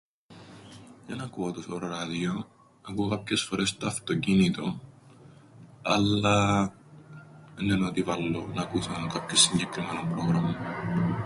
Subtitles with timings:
[1.07, 2.47] Εν ακούω τόσον ράδιον,
[2.81, 4.81] ακούω κάποιες φορές στο αυτοκίνητον,
[5.81, 6.73] αλλά
[7.59, 10.55] έννεν' ότι βάλλω να ακούσω κάποιον συγκεκριμένον πρόγραμμαν.